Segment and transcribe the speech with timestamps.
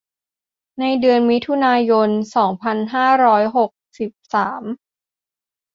[0.79, 4.63] ในเดือนมิถุนายน สองพันห้าร้อยหกสิบสาม